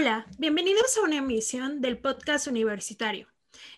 [0.00, 3.28] Hola, bienvenidos a una emisión del podcast universitario.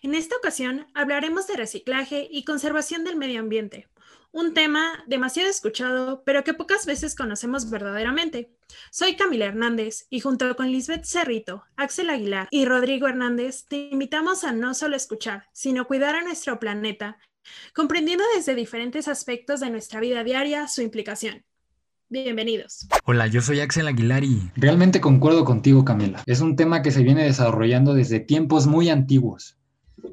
[0.01, 3.89] En esta ocasión hablaremos de reciclaje y conservación del medio ambiente,
[4.31, 8.55] un tema demasiado escuchado, pero que pocas veces conocemos verdaderamente.
[8.89, 14.45] Soy Camila Hernández y junto con Lisbeth Cerrito, Axel Aguilar y Rodrigo Hernández te invitamos
[14.45, 17.17] a no solo escuchar, sino cuidar a nuestro planeta,
[17.75, 21.43] comprendiendo desde diferentes aspectos de nuestra vida diaria su implicación.
[22.13, 22.87] Bienvenidos.
[23.05, 24.51] Hola, yo soy Axel Aguilar y...
[24.55, 26.21] Realmente concuerdo contigo, Camila.
[26.27, 29.57] Es un tema que se viene desarrollando desde tiempos muy antiguos.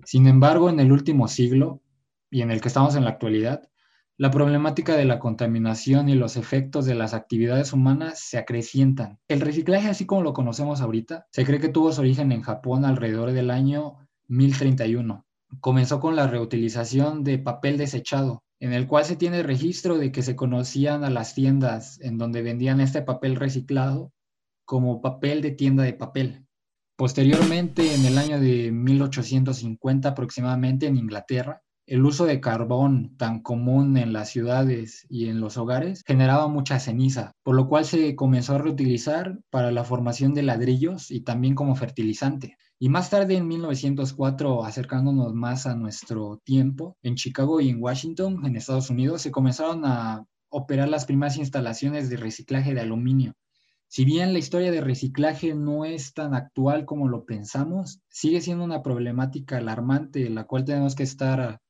[0.07, 1.83] Sin embargo, en el último siglo
[2.31, 3.69] y en el que estamos en la actualidad,
[4.17, 9.19] la problemática de la contaminación y los efectos de las actividades humanas se acrecientan.
[9.29, 12.87] El reciclaje, así como lo conocemos ahorita, se cree que tuvo su origen en Japón
[12.87, 15.27] alrededor del año 1031.
[15.61, 20.23] Comenzó con la reutilización de papel desechado, en el cual se tiene registro de que
[20.23, 24.13] se conocían a las tiendas en donde vendían este papel reciclado
[24.67, 26.47] como papel de tienda de papel.
[26.97, 33.97] Posteriormente, en el año de 1850 aproximadamente en Inglaterra, el uso de carbón tan común
[33.97, 38.55] en las ciudades y en los hogares generaba mucha ceniza, por lo cual se comenzó
[38.55, 42.57] a reutilizar para la formación de ladrillos y también como fertilizante.
[42.83, 48.41] Y más tarde, en 1904, acercándonos más a nuestro tiempo, en Chicago y en Washington,
[48.47, 53.35] en Estados Unidos, se comenzaron a operar las primeras instalaciones de reciclaje de aluminio.
[53.87, 58.65] Si bien la historia de reciclaje no es tan actual como lo pensamos, sigue siendo
[58.65, 61.61] una problemática alarmante, la cual tenemos que estar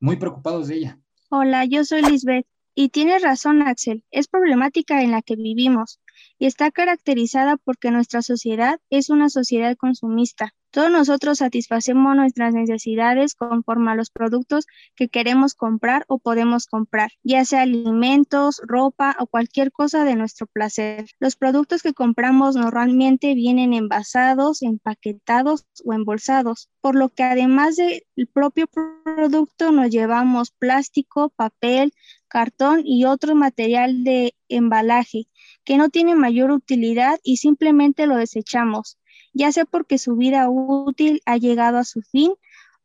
[0.00, 0.98] muy preocupados de ella.
[1.28, 2.46] Hola, yo soy Lisbeth.
[2.74, 6.00] Y tienes razón, Axel, es problemática en la que vivimos
[6.38, 10.54] y está caracterizada porque nuestra sociedad es una sociedad consumista.
[10.70, 17.10] Todos nosotros satisfacemos nuestras necesidades conforme a los productos que queremos comprar o podemos comprar,
[17.22, 21.06] ya sea alimentos, ropa o cualquier cosa de nuestro placer.
[21.20, 28.02] Los productos que compramos normalmente vienen envasados, empaquetados o embolsados, por lo que además del
[28.34, 31.94] propio producto nos llevamos plástico, papel,
[32.28, 35.26] cartón y otro material de embalaje
[35.64, 38.98] que no tiene mayor utilidad y simplemente lo desechamos
[39.32, 42.32] ya sea porque su vida útil ha llegado a su fin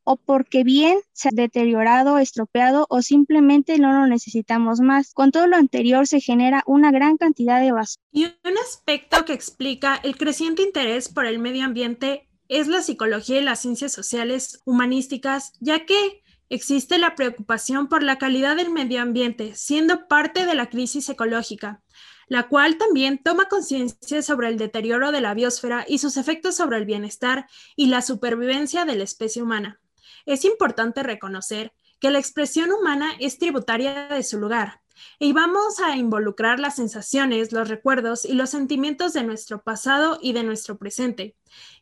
[0.06, 5.14] o porque bien se ha deteriorado, estropeado o simplemente no lo necesitamos más.
[5.14, 8.04] Con todo lo anterior se genera una gran cantidad de basura.
[8.12, 13.40] Y un aspecto que explica el creciente interés por el medio ambiente es la psicología
[13.40, 16.22] y las ciencias sociales humanísticas, ya que
[16.54, 21.82] existe la preocupación por la calidad del medio ambiente, siendo parte de la crisis ecológica
[22.28, 26.78] la cual también toma conciencia sobre el deterioro de la biosfera y sus efectos sobre
[26.78, 29.80] el bienestar y la supervivencia de la especie humana.
[30.26, 34.82] Es importante reconocer que la expresión humana es tributaria de su lugar,
[35.20, 40.34] y vamos a involucrar las sensaciones, los recuerdos y los sentimientos de nuestro pasado y
[40.34, 41.36] de nuestro presente.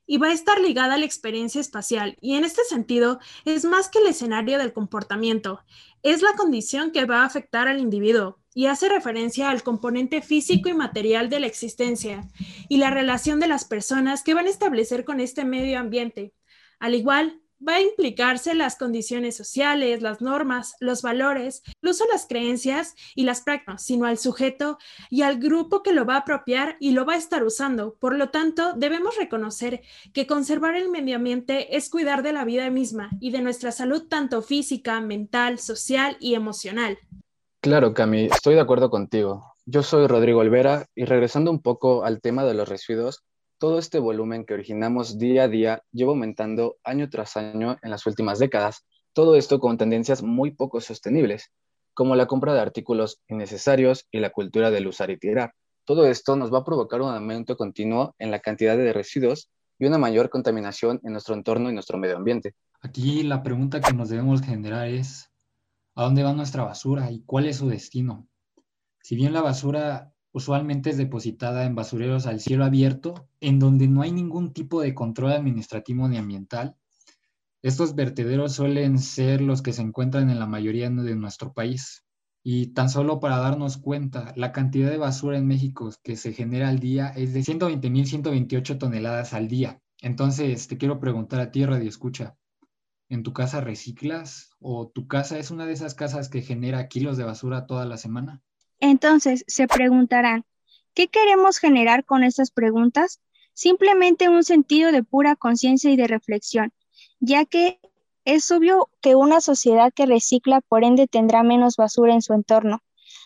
[0.06, 3.90] Y va a estar ligada a la experiencia espacial, y en este sentido es más
[3.90, 5.60] que el escenario del comportamiento,
[6.04, 10.70] es la condición que va a afectar al individuo, y hace referencia al componente físico
[10.70, 12.28] y material de la existencia
[12.68, 16.34] y la relación de las personas que van a establecer con este medio ambiente.
[16.80, 22.96] Al igual, va a implicarse las condiciones sociales, las normas, los valores, incluso las creencias
[23.16, 24.78] y las prácticas, sino al sujeto
[25.10, 27.96] y al grupo que lo va a apropiar y lo va a estar usando.
[28.00, 29.82] Por lo tanto, debemos reconocer
[30.14, 34.08] que conservar el medio ambiente es cuidar de la vida misma y de nuestra salud
[34.08, 36.98] tanto física, mental, social y emocional.
[37.62, 39.54] Claro, Cami, estoy de acuerdo contigo.
[39.66, 43.24] Yo soy Rodrigo Olvera y regresando un poco al tema de los residuos,
[43.62, 48.08] todo este volumen que originamos día a día lleva aumentando año tras año en las
[48.08, 48.88] últimas décadas.
[49.14, 51.52] Todo esto con tendencias muy poco sostenibles,
[51.94, 55.54] como la compra de artículos innecesarios y la cultura del usar y tirar.
[55.86, 59.86] Todo esto nos va a provocar un aumento continuo en la cantidad de residuos y
[59.86, 62.56] una mayor contaminación en nuestro entorno y nuestro medio ambiente.
[62.82, 65.30] Aquí la pregunta que nos debemos generar es,
[65.94, 68.28] a dónde va nuestra basura y cuál es su destino.
[69.04, 74.02] Si bien la basura usualmente es depositada en basureros al cielo abierto, en donde no
[74.02, 76.76] hay ningún tipo de control administrativo ni ambiental,
[77.64, 82.04] estos vertederos suelen ser los que se encuentran en la mayoría de nuestro país.
[82.44, 86.70] Y tan solo para darnos cuenta, la cantidad de basura en México que se genera
[86.70, 89.80] al día es de 120.128 toneladas al día.
[90.02, 92.36] Entonces, te quiero preguntar a ti, Radio Escucha,
[93.10, 97.16] en tu casa reciclas o tu casa es una de esas casas que genera kilos
[97.16, 98.42] de basura toda la semana?
[98.82, 100.44] Entonces se preguntarán,
[100.94, 103.22] ¿qué queremos generar con estas preguntas?
[103.54, 106.74] Simplemente un sentido de pura conciencia y de reflexión,
[107.20, 107.80] ya que
[108.26, 112.84] es obvio que una sociedad que recicla por ende tendrá menos basura en su entorno.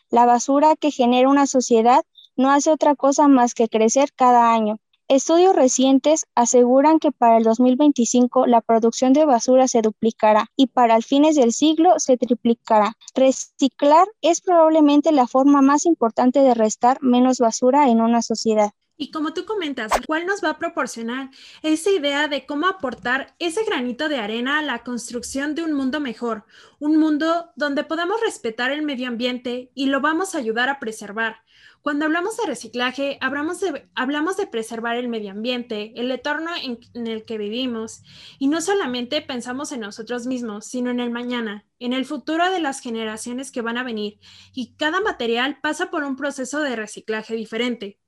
[0.09, 2.03] La basura que genera una sociedad
[2.35, 7.43] no hace otra cosa más que crecer cada año Estudios recientes aseguran que para el
[7.43, 12.97] 2025 la producción de basura se duplicará y para el fines del siglo se triplicará.
[13.13, 18.71] Reciclar es probablemente la forma más importante de restar menos basura en una sociedad.
[18.97, 21.29] Y como tú comentas, ¿cuál nos va a proporcionar
[21.61, 25.99] esa idea de cómo aportar ese granito de arena a la construcción de un mundo
[25.99, 26.45] mejor,
[26.79, 31.44] un mundo donde podamos respetar el medio ambiente y lo vamos a ayudar a preservar?
[31.85, 36.79] Cuando hablamos de reciclaje, hablamos de, hablamos de preservar el medio ambiente, el entorno en,
[36.95, 38.01] en el que vivimos,
[38.39, 42.59] y no solamente pensamos en nosotros mismos, sino en el mañana, en el futuro de
[42.59, 44.17] las generaciones que van a venir,
[44.51, 47.99] y cada material pasa por un proceso de reciclaje diferente.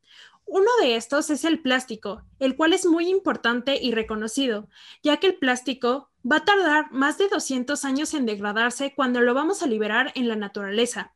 [0.45, 4.69] Uno de estos es el plástico, el cual es muy importante y reconocido,
[5.03, 9.33] ya que el plástico va a tardar más de 200 años en degradarse cuando lo
[9.33, 11.13] vamos a liberar en la naturaleza.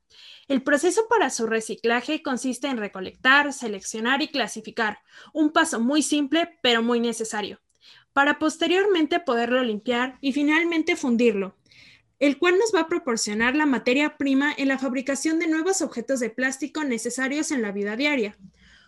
[0.47, 4.99] El proceso para su reciclaje consiste en recolectar, seleccionar y clasificar,
[5.33, 7.59] un paso muy simple pero muy necesario,
[8.13, 11.57] para posteriormente poderlo limpiar y finalmente fundirlo,
[12.19, 16.19] el cual nos va a proporcionar la materia prima en la fabricación de nuevos objetos
[16.19, 18.37] de plástico necesarios en la vida diaria.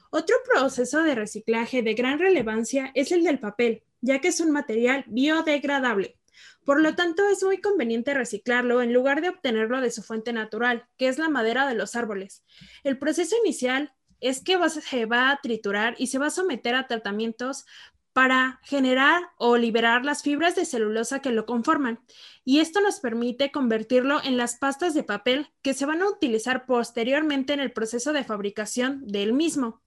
[0.10, 4.52] Otro proceso de reciclaje de gran relevancia es el del papel, ya que es un
[4.52, 6.20] material biodegradable.
[6.66, 10.86] Por lo tanto, es muy conveniente reciclarlo en lugar de obtenerlo de su fuente natural,
[10.98, 12.44] que es la madera de los árboles.
[12.84, 16.88] El proceso inicial es que se va a triturar y se va a someter a
[16.88, 17.66] tratamientos
[18.14, 22.00] para generar o liberar las fibras de celulosa que lo conforman.
[22.46, 26.66] Y esto nos permite convertirlo en las pastas de papel que se van a utilizar
[26.66, 29.82] posteriormente en el proceso de fabricación del mismo.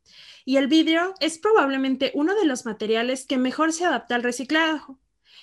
[0.44, 4.98] Y el vidrio es probablemente uno de los materiales que mejor se adapta al reciclado.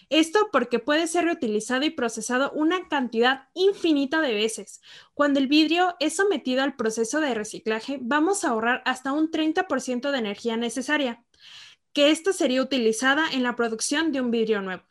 [0.09, 4.81] Esto porque puede ser reutilizado y procesado una cantidad infinita de veces.
[5.13, 10.12] Cuando el vidrio es sometido al proceso de reciclaje, vamos a ahorrar hasta un 30%
[10.12, 11.24] de energía necesaria
[11.94, 14.84] que esta sería utilizada en la producción de un vidrio nuevo.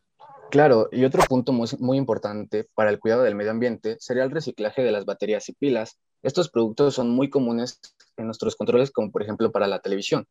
[0.51, 4.31] Claro, y otro punto muy, muy, importante para el cuidado del medio ambiente sería el
[4.31, 5.99] reciclaje de las baterías y pilas.
[6.23, 7.81] Estos productos son muy comunes
[8.17, 10.27] en nuestros controles, como por ejemplo para la televisión,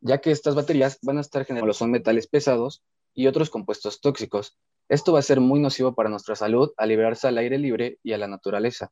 [0.00, 2.82] ya que estas baterías van a estar generando son metales pesados
[3.14, 4.56] y otros compuestos tóxicos.
[4.88, 8.14] Esto va a ser muy nocivo para nuestra salud al liberarse al aire libre y
[8.14, 8.90] a la naturaleza.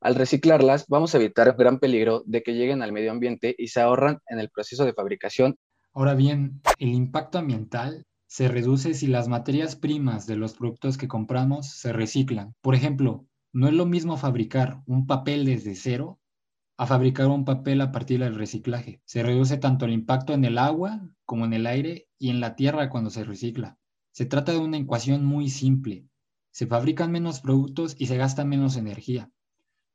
[0.00, 3.68] Al reciclarlas, vamos a evitar el gran peligro de que lleguen al medio ambiente y
[3.68, 5.58] se ahorran en el proceso de fabricación
[5.92, 11.08] Ahora bien, el impacto ambiental se reduce si las materias primas de los productos que
[11.08, 12.54] compramos se reciclan.
[12.60, 16.20] Por ejemplo, no es lo mismo fabricar un papel desde cero
[16.76, 19.02] a fabricar un papel a partir del reciclaje.
[19.04, 22.54] Se reduce tanto el impacto en el agua como en el aire y en la
[22.54, 23.76] tierra cuando se recicla.
[24.12, 26.06] Se trata de una ecuación muy simple.
[26.52, 29.30] Se fabrican menos productos y se gasta menos energía.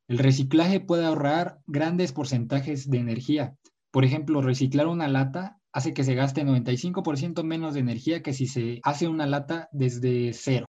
[0.08, 3.56] El reciclaje puede ahorrar grandes porcentajes de energía.
[3.90, 8.46] Por ejemplo, reciclar una lata hace que se gaste 95% menos de energía que si
[8.46, 10.64] se hace una lata desde cero.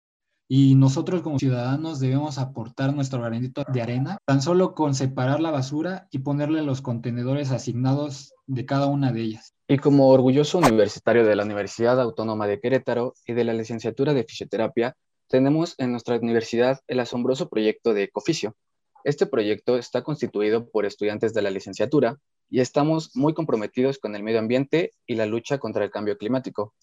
[0.47, 5.51] Y nosotros como ciudadanos debemos aportar nuestro granito de arena, tan solo con separar la
[5.51, 9.53] basura y ponerle los contenedores asignados de cada una de ellas.
[9.67, 14.23] Y como orgulloso universitario de la Universidad Autónoma de Querétaro y de la licenciatura de
[14.23, 14.97] fisioterapia,
[15.27, 18.55] tenemos en nuestra universidad el asombroso proyecto de Ecoficio.
[19.03, 22.17] Este proyecto está constituido por estudiantes de la licenciatura
[22.49, 26.73] y estamos muy comprometidos con el medio ambiente y la lucha contra el cambio climático.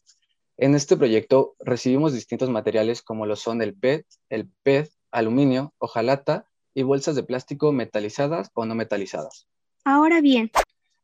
[0.56, 6.46] En este proyecto recibimos distintos materiales como lo son el PET, el PET, aluminio, hojalata
[6.74, 9.46] y bolsas de plástico metalizadas o no metalizadas.
[9.84, 10.50] Ahora bien,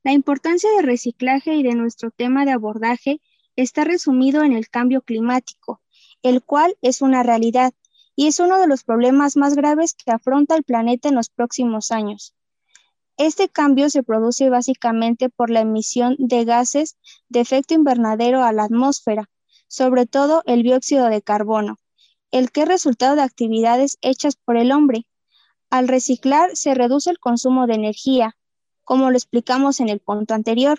[0.05, 3.21] la importancia del reciclaje y de nuestro tema de abordaje
[3.57, 5.81] está resumido en el cambio climático,
[6.23, 7.73] el cual es una realidad
[8.15, 11.91] y es uno de los problemas más graves que afronta el planeta en los próximos
[11.91, 12.35] años.
[13.19, 16.97] Este cambio se produce básicamente por la emisión de gases
[17.29, 19.29] de efecto invernadero a la atmósfera,
[19.67, 21.79] sobre todo el dióxido de carbono,
[22.31, 25.05] el que es resultado de actividades hechas por el hombre.
[25.69, 28.37] Al reciclar se reduce el consumo de energía,
[28.85, 30.79] como lo explicamos en el punto anterior.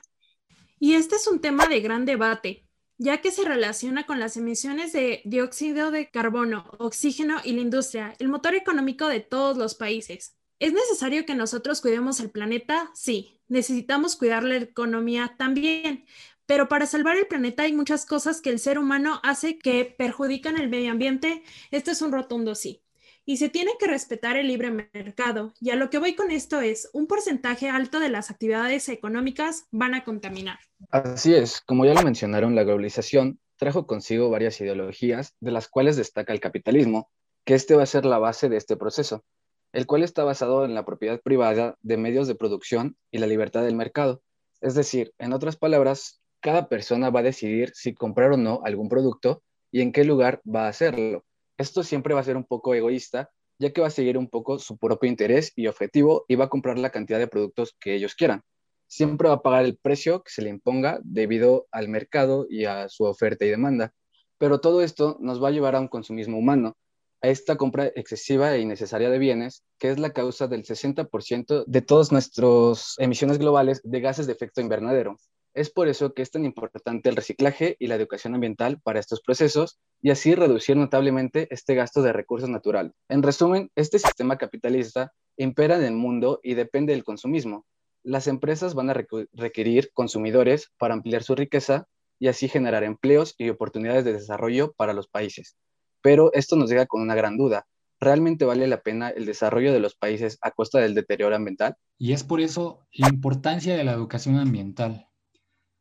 [0.80, 2.66] Y este es un tema de gran debate,
[2.98, 8.16] ya que se relaciona con las emisiones de dióxido de carbono, oxígeno y la industria,
[8.18, 10.39] el motor económico de todos los países.
[10.60, 12.92] ¿Es necesario que nosotros cuidemos el planeta?
[12.94, 13.40] Sí.
[13.48, 15.36] ¿Necesitamos cuidar la economía?
[15.38, 16.06] También.
[16.46, 20.60] Pero para salvar el planeta hay muchas cosas que el ser humano hace que perjudican
[20.60, 21.44] el medio ambiente.
[21.72, 22.84] Esto es un rotundo sí.
[23.26, 25.54] Y se tiene que respetar el libre mercado.
[25.62, 29.68] Y a lo que voy con esto es, un porcentaje alto de las actividades económicas
[29.72, 30.60] van a contaminar.
[30.90, 35.96] Así es, como ya lo mencionaron, la globalización trajo consigo varias ideologías, de las cuales
[35.96, 37.10] destaca el capitalismo,
[37.46, 39.24] que este va a ser la base de este proceso
[39.72, 43.64] el cual está basado en la propiedad privada de medios de producción y la libertad
[43.64, 44.22] del mercado.
[44.62, 48.90] Es decir, en otras palabras, cada persona va a decidir si comprar o no algún
[48.90, 51.24] producto y en qué lugar va a hacerlo.
[51.58, 54.58] Esto siempre va a ser un poco egoísta, ya que va a seguir un poco
[54.58, 58.16] su propio interés y objetivo y va a comprar la cantidad de productos que ellos
[58.16, 58.42] quieran.
[58.88, 62.90] Siempre va a pagar el precio que se le imponga debido al mercado y a
[62.90, 63.94] su oferta y demanda.
[64.38, 66.78] Pero todo esto nos va a llevar a un consumismo humano,
[67.22, 71.82] a esta compra excesiva e innecesaria de bienes, que es la causa del 60% de
[71.82, 75.18] todas nuestras emisiones globales de gases de efecto invernadero.
[75.54, 79.22] Es por eso que es tan importante el reciclaje y la educación ambiental para estos
[79.22, 82.94] procesos y así reducir notablemente este gasto de recursos naturales.
[83.10, 87.66] En resumen, este sistema capitalista impera en el mundo y depende del consumismo.
[88.04, 91.88] Las empresas van a requerir consumidores para ampliar su riqueza
[92.20, 95.58] y así generar empleos y oportunidades de desarrollo para los países.
[96.02, 97.68] Pero esto nos llega con una gran duda.
[98.00, 101.76] ¿Realmente vale la pena el desarrollo de los países a costa del deterioro ambiental?
[101.98, 105.10] Y es por eso la importancia de la educación ambiental.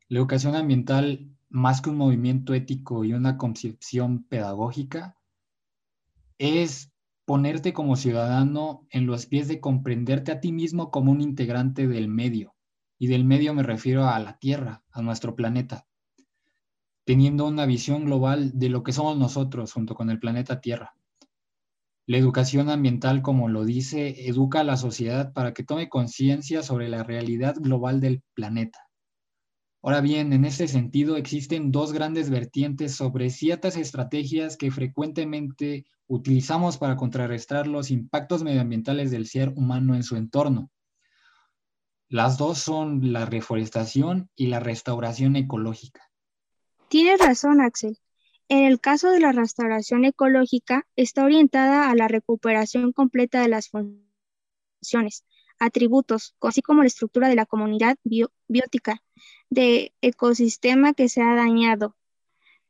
[0.08, 5.16] La educación ambiental, más que un movimiento ético y una concepción pedagógica,
[6.38, 6.92] es
[7.24, 12.08] ponerte como ciudadano en los pies de comprenderte a ti mismo como un integrante del
[12.08, 12.54] medio.
[12.98, 15.86] Y del medio me refiero a la Tierra, a nuestro planeta,
[17.08, 20.94] teniendo una visión global de lo que somos nosotros junto con el planeta Tierra.
[22.04, 26.90] La educación ambiental, como lo dice, educa a la sociedad para que tome conciencia sobre
[26.90, 28.90] la realidad global del planeta
[29.80, 36.76] Ahora bien, en este sentido existen dos grandes vertientes sobre ciertas estrategias que frecuentemente utilizamos
[36.76, 40.70] para contrarrestar los impactos medioambientales del ser humano en su entorno.
[42.10, 46.07] Las dos son la reforestación y la restauración ecológica.
[46.88, 47.98] Tienes razón, Axel.
[48.48, 53.68] En el caso de la restauración ecológica, está orientada a la recuperación completa de las
[53.68, 55.24] funciones,
[55.58, 59.02] atributos, así como la estructura de la comunidad biótica,
[59.50, 61.94] de ecosistema que se ha dañado,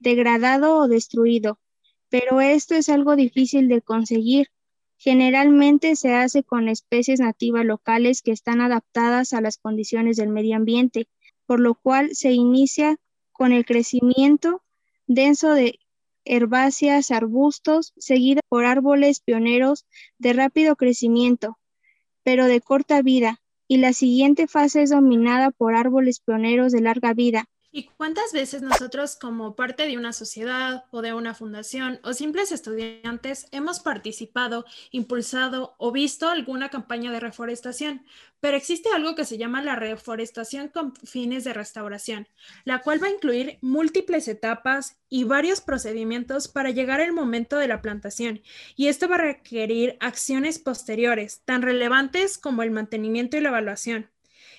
[0.00, 1.60] degradado o destruido.
[2.08, 4.48] Pero esto es algo difícil de conseguir.
[4.96, 10.56] Generalmente se hace con especies nativas locales que están adaptadas a las condiciones del medio
[10.56, 11.08] ambiente,
[11.46, 12.98] por lo cual se inicia
[13.38, 14.64] con el crecimiento
[15.06, 15.78] denso de
[16.24, 19.86] herbáceas, arbustos, seguida por árboles pioneros
[20.18, 21.56] de rápido crecimiento,
[22.24, 27.14] pero de corta vida, y la siguiente fase es dominada por árboles pioneros de larga
[27.14, 27.44] vida,
[27.78, 32.50] ¿Y cuántas veces nosotros como parte de una sociedad o de una fundación o simples
[32.50, 38.04] estudiantes hemos participado, impulsado o visto alguna campaña de reforestación?
[38.40, 42.26] Pero existe algo que se llama la reforestación con fines de restauración,
[42.64, 47.68] la cual va a incluir múltiples etapas y varios procedimientos para llegar al momento de
[47.68, 48.42] la plantación.
[48.74, 54.10] Y esto va a requerir acciones posteriores, tan relevantes como el mantenimiento y la evaluación.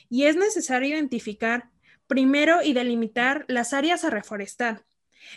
[0.10, 1.70] Y es necesario identificar
[2.10, 4.84] Primero, y delimitar las áreas a reforestar.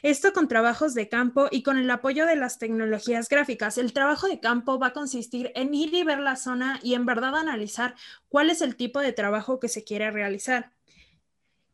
[0.01, 3.77] Esto con trabajos de campo y con el apoyo de las tecnologías gráficas.
[3.77, 7.05] El trabajo de campo va a consistir en ir y ver la zona y en
[7.05, 7.95] verdad analizar
[8.31, 10.73] cuál es el tipo de trabajo que se quiere realizar.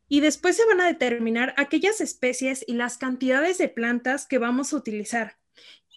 [0.09, 4.73] Y después se van a determinar aquellas especies y las cantidades de plantas que vamos
[4.73, 5.37] a utilizar.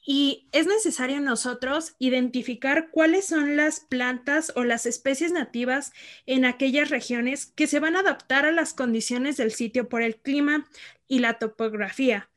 [0.04, 5.92] Y es necesario nosotros identificar cuáles son las plantas o las especies nativas
[6.26, 10.16] en aquellas regiones que se van a adaptar a las condiciones del sitio por el
[10.16, 10.66] clima
[11.06, 12.28] y la topografía.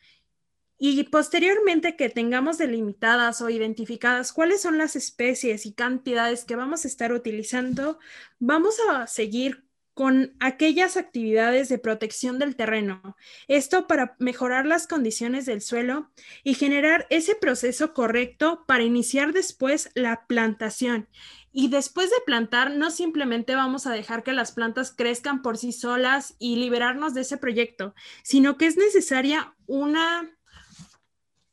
[0.77, 6.85] Y posteriormente que tengamos delimitadas o identificadas cuáles son las especies y cantidades que vamos
[6.85, 7.97] a estar utilizando,
[8.39, 9.64] vamos a seguir
[9.95, 13.15] con aquellas actividades de protección del terreno.
[13.47, 16.11] Esto para mejorar las condiciones del suelo
[16.43, 21.07] y generar ese proceso correcto para iniciar después la plantación.
[21.53, 25.71] Y después de plantar, no simplemente vamos a dejar que las plantas crezcan por sí
[25.71, 30.29] solas y liberarnos de ese proyecto, sino que es necesaria una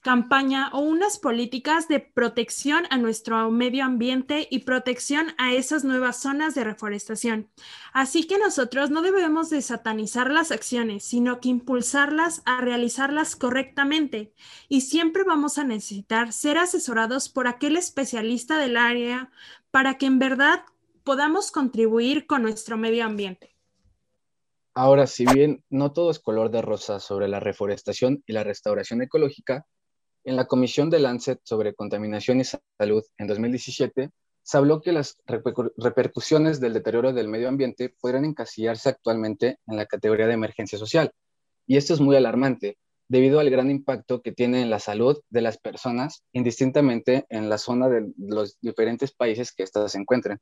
[0.03, 6.21] campaña o unas políticas de protección a nuestro medio ambiente y protección a esas nuevas
[6.21, 7.49] zonas de reforestación.
[7.93, 14.35] Así que nosotros no debemos de satanizar las acciones, sino que impulsarlas a realizarlas correctamente.
[14.69, 19.31] Y siempre vamos a necesitar ser asesorados por aquel especialista del área
[19.71, 20.65] para que en verdad
[21.05, 23.55] podamos contribuir con nuestro medio ambiente.
[24.75, 29.03] Ahora, si bien no todo es color de rosa sobre la reforestación y la restauración
[29.03, 29.67] ecológica,
[30.25, 34.11] en la Comisión de Lancet sobre Contaminación y Salud en 2017,
[34.43, 35.19] se habló que las
[35.77, 41.13] repercusiones del deterioro del medio ambiente podrían encasillarse actualmente en la categoría de emergencia social.
[41.67, 42.77] Y esto es muy alarmante,
[43.09, 47.59] debido al gran impacto que tiene en la salud de las personas, indistintamente en la
[47.59, 50.39] zona de los diferentes países que éstas se encuentren.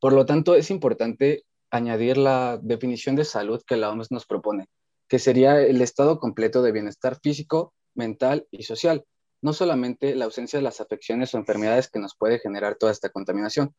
[0.00, 4.66] Por lo tanto, es importante añadir la definición de salud que la OMS nos propone,
[5.08, 9.04] que sería el estado completo de bienestar físico, mental y social,
[9.42, 13.10] no solamente la ausencia de las afecciones o enfermedades que nos puede generar toda esta
[13.10, 13.74] contaminación.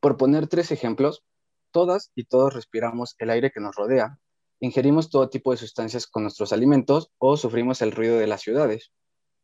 [0.00, 1.24] Por poner tres ejemplos,
[1.70, 4.18] todas y todos respiramos el aire que nos rodea,
[4.60, 8.92] ingerimos todo tipo de sustancias con nuestros alimentos o sufrimos el ruido de las ciudades.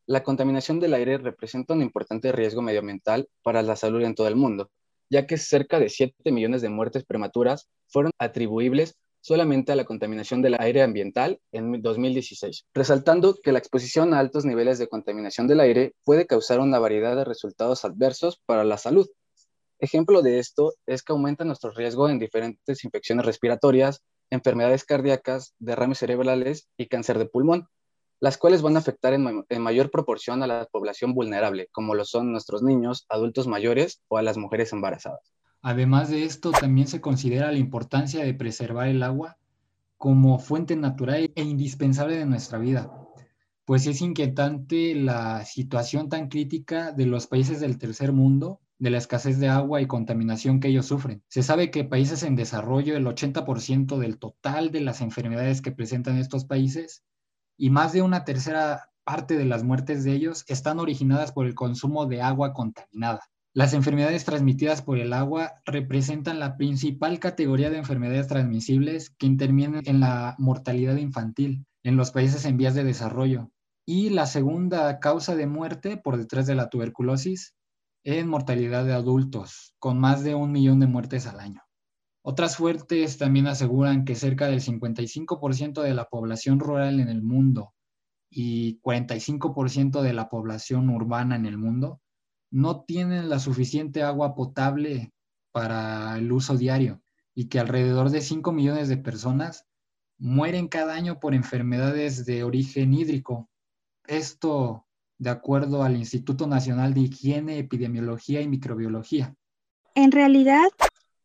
[0.07, 4.37] La contaminación del aire representa un importante riesgo medioambiental para la salud en todo el
[4.37, 4.71] mundo,
[5.11, 10.42] ya que cerca de 7 millones de muertes prematuras fueron atribuibles solamente a la contaminación
[10.42, 15.60] del aire ambiental en 2016, resaltando que la exposición a altos niveles de contaminación del
[15.60, 19.08] aire puede causar una variedad de resultados adversos para la salud.
[19.78, 25.98] Ejemplo de esto es que aumenta nuestro riesgo en diferentes infecciones respiratorias, enfermedades cardíacas, derrames
[25.98, 27.68] cerebrales y cáncer de pulmón,
[28.20, 32.04] las cuales van a afectar en, en, mayor proporción a la población vulnerable, como lo
[32.04, 35.32] son nuestros niños, adultos mayores o a las mujeres embarazadas.
[35.62, 39.37] Además de esto, también se considera la importancia de preservar el agua
[39.99, 42.90] como fuente natural e indispensable de nuestra vida,
[43.67, 48.97] pues es inquietante la situación tan crítica de los países del tercer mundo, de la
[48.97, 51.23] escasez de agua y contaminación que ellos sufren.
[51.29, 56.17] Se sabe que países en desarrollo, el 80% del total de las enfermedades que presentan
[56.17, 57.05] estos países
[57.59, 61.55] y más de una tercera parte de las muertes de ellos están originadas por el
[61.55, 63.21] consumo de agua contaminada.
[63.52, 69.83] Las enfermedades transmitidas por el agua representan la principal categoría de enfermedades transmisibles que intervienen
[69.87, 73.50] en la mortalidad infantil en los países en vías de desarrollo
[73.85, 77.57] y la segunda causa de muerte por detrás de la tuberculosis
[78.04, 81.62] en mortalidad de adultos, con más de un millón de muertes al año.
[82.23, 87.75] Otras fuertes también aseguran que cerca del 55% de la población rural en el mundo
[88.30, 92.00] y 45% de la población urbana en el mundo
[92.50, 95.12] no tienen la suficiente agua potable
[95.52, 97.00] para el uso diario
[97.35, 99.66] y que alrededor de 5 millones de personas
[100.19, 103.49] mueren cada año por enfermedades de origen hídrico.
[104.07, 104.87] Esto
[105.18, 109.35] de acuerdo al Instituto Nacional de Higiene, Epidemiología y Microbiología.
[109.94, 110.70] En realidad,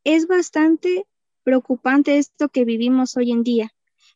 [0.03, 1.05] es bastante
[1.43, 3.71] preocupante esto que vivimos hoy en día,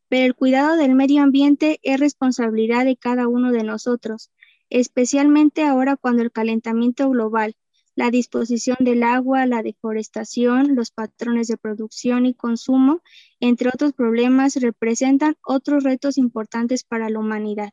[0.09, 4.31] pero el cuidado del medio ambiente es responsabilidad de cada uno de nosotros
[4.69, 7.55] especialmente ahora cuando el calentamiento global,
[7.95, 13.01] la disposición del agua, la deforestación, los patrones de producción y consumo,
[13.39, 17.71] entre otros problemas, representan otros retos importantes para la humanidad.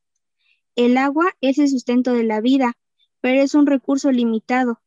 [0.74, 2.74] El agua es el sustento de la vida,
[3.20, 4.82] pero es un recurso limitado.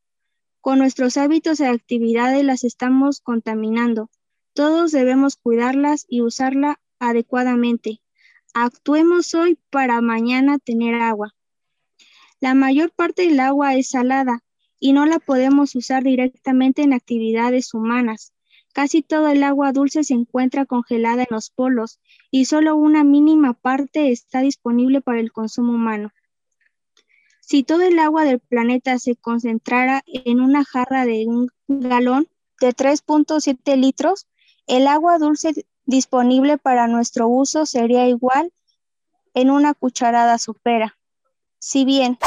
[0.61, 4.09] Con nuestros hábitos y actividades las estamos contaminando.
[4.53, 8.01] Todos debemos cuidarlas y usarla adecuadamente.
[8.53, 11.33] Actuemos hoy para mañana tener agua.
[12.41, 14.43] La mayor parte del agua es salada
[14.79, 18.33] y no la podemos usar directamente en actividades humanas.
[18.71, 21.99] Casi todo el agua dulce se encuentra congelada en los polos
[22.31, 26.11] y solo una mínima parte está disponible para el consumo humano.
[27.41, 32.27] Si todo el agua del planeta se concentrara en una jarra de un galón
[32.61, 34.27] de 3.7 litros,
[34.67, 38.53] el agua dulce disponible para nuestro uso sería igual
[39.33, 40.98] en una cucharada sopera.
[41.59, 42.17] Si bien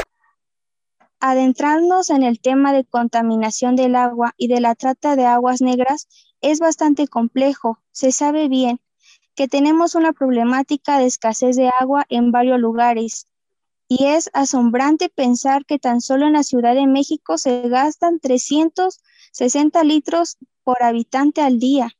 [1.20, 6.08] adentrarnos en el tema de contaminación del agua y de la trata de aguas negras
[6.40, 7.78] es bastante complejo.
[7.92, 8.80] Se sabe bien
[9.34, 13.26] que tenemos una problemática de escasez de agua en varios lugares
[13.88, 19.84] y es asombrante pensar que tan solo en la Ciudad de México se gastan 360
[19.84, 21.90] litros por habitante al día,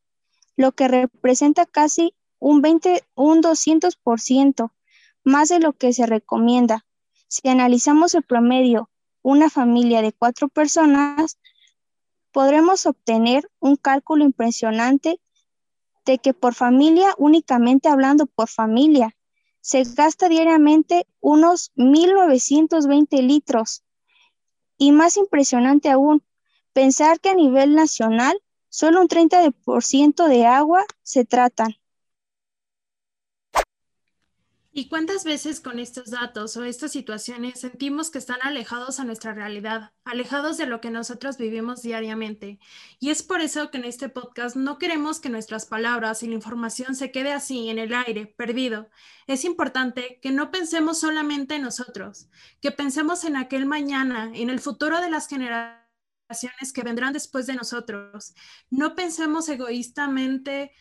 [0.56, 4.72] lo que representa casi un 20, un 200%
[5.22, 6.84] más de lo que se recomienda.
[7.32, 8.90] Si analizamos el promedio,
[9.22, 11.38] una familia de cuatro personas,
[12.30, 15.18] podremos obtener un cálculo impresionante
[16.04, 19.16] de que por familia, únicamente hablando por familia,
[19.62, 23.82] se gasta diariamente unos 1.920 litros.
[24.76, 26.22] Y más impresionante aún,
[26.74, 31.76] pensar que a nivel nacional solo un 30% de agua se tratan.
[34.74, 39.34] ¿Y cuántas veces con estos datos o estas situaciones sentimos que están alejados a nuestra
[39.34, 42.58] realidad, alejados de lo que nosotros vivimos diariamente?
[42.98, 46.36] Y es por eso que en este podcast no queremos que nuestras palabras y la
[46.36, 48.88] información se quede así en el aire, perdido.
[49.26, 52.30] Es importante que no pensemos solamente en nosotros,
[52.62, 57.56] que pensemos en aquel mañana, en el futuro de las generaciones que vendrán después de
[57.56, 58.32] nosotros.
[58.70, 60.72] No pensemos egoístamente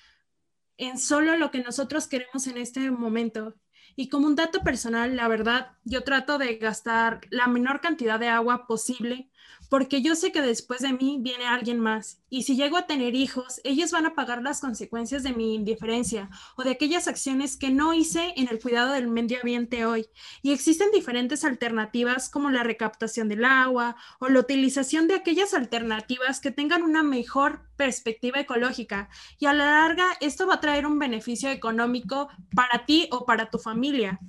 [0.78, 3.56] en solo lo que nosotros queremos en este momento,
[3.96, 8.28] y como un dato personal, la verdad, yo trato de gastar la menor cantidad de
[8.28, 9.31] agua posible
[9.70, 13.16] porque yo sé que después de mí viene alguien más, y si llego a tener
[13.16, 17.70] hijos, ellos van a pagar las consecuencias de mi indiferencia o de aquellas acciones que
[17.70, 20.08] no hice en el cuidado del medio ambiente hoy.
[20.42, 26.40] Y existen diferentes alternativas como la recaptación del agua o la utilización de aquellas alternativas
[26.40, 29.10] que tengan una mejor perspectiva ecológica.
[29.40, 33.50] Y a la larga, esto va a traer un beneficio económico para ti o para
[33.50, 34.20] tu familia.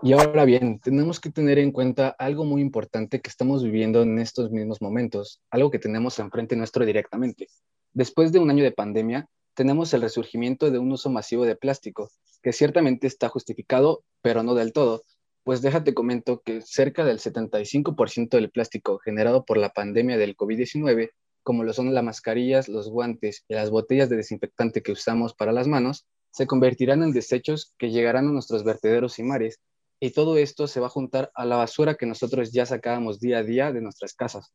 [0.00, 4.20] Y ahora bien, tenemos que tener en cuenta algo muy importante que estamos viviendo en
[4.20, 7.48] estos mismos momentos, algo que tenemos enfrente nuestro directamente.
[7.92, 12.10] Después de un año de pandemia, tenemos el resurgimiento de un uso masivo de plástico,
[12.44, 15.02] que ciertamente está justificado, pero no del todo,
[15.42, 21.10] pues déjate comento que cerca del 75% del plástico generado por la pandemia del COVID-19,
[21.42, 25.50] como lo son las mascarillas, los guantes y las botellas de desinfectante que usamos para
[25.50, 29.58] las manos, se convertirán en desechos que llegarán a nuestros vertederos y mares
[30.00, 33.38] y todo esto se va a juntar a la basura que nosotros ya sacábamos día
[33.38, 34.52] a día de nuestras casas.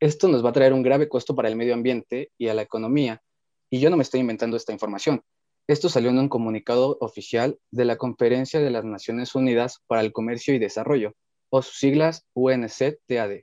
[0.00, 2.62] Esto nos va a traer un grave costo para el medio ambiente y a la
[2.62, 3.22] economía,
[3.70, 5.22] y yo no me estoy inventando esta información.
[5.66, 10.12] Esto salió en un comunicado oficial de la Conferencia de las Naciones Unidas para el
[10.12, 11.14] Comercio y Desarrollo,
[11.48, 13.40] o sus siglas UNCTAD.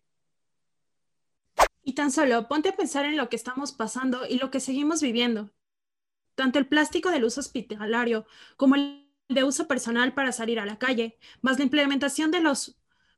[1.83, 5.01] Y tan solo ponte a pensar en lo que estamos pasando y lo que seguimos
[5.01, 5.51] viviendo.
[6.35, 9.02] Tanto el plástico del uso hospitalario como el
[9.33, 12.77] de uso personal para salir a la calle, más la implementación de los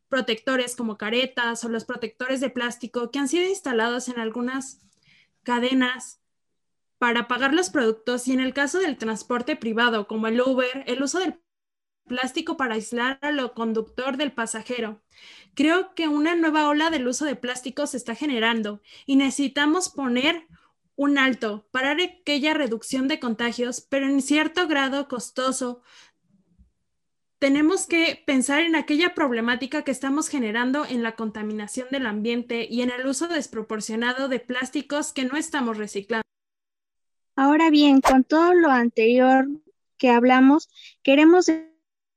[0.10, 4.82] protectores como caretas o los protectores de plástico que han sido instalados en algunas
[5.44, 6.22] cadenas
[6.98, 11.04] para pagar los productos y en el caso del transporte privado como el Uber, el
[11.04, 11.40] uso del
[12.08, 15.02] plástico para aislar a lo conductor del pasajero.
[15.56, 20.48] Creo que una nueva ola del uso de plástico se está generando y necesitamos poner
[20.96, 25.82] un alto, parar aquella reducción de contagios, pero en cierto grado costoso.
[27.38, 32.82] Tenemos que pensar en aquella problemática que estamos generando en la contaminación del ambiente y
[32.82, 36.24] en el uso desproporcionado de plásticos que no estamos reciclando.
[37.36, 39.48] Ahora bien, con todo lo anterior
[39.98, 40.70] que hablamos,
[41.04, 41.52] queremos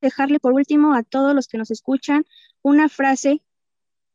[0.00, 2.24] dejarle por último a todos los que nos escuchan
[2.62, 3.42] una frase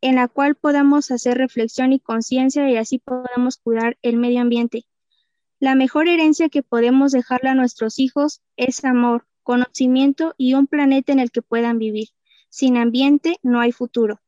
[0.04, 4.86] en la cual podamos hacer reflexión y conciencia y así podamos cuidar el medio ambiente.
[5.60, 11.14] La mejor herencia que podemos dejarle a nuestros hijos es amor, conocimiento y un planeta
[11.14, 12.10] en el que puedan vivir.
[12.50, 14.20] Sin ambiente no hay futuro.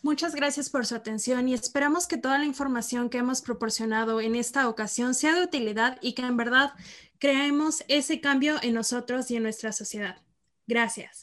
[0.00, 4.36] Muchas gracias por su atención y esperamos que toda la información que hemos proporcionado en
[4.36, 6.72] esta ocasión sea de utilidad y que en verdad
[7.18, 10.16] creemos ese cambio en nosotros y en nuestra sociedad.
[10.66, 11.20] Gracias.